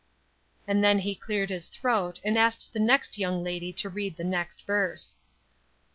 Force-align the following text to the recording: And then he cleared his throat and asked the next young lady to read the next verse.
And 0.67 0.83
then 0.83 0.97
he 0.97 1.13
cleared 1.13 1.51
his 1.51 1.67
throat 1.67 2.19
and 2.25 2.35
asked 2.35 2.73
the 2.73 2.79
next 2.79 3.19
young 3.19 3.43
lady 3.43 3.71
to 3.73 3.87
read 3.87 4.17
the 4.17 4.23
next 4.23 4.65
verse. 4.65 5.15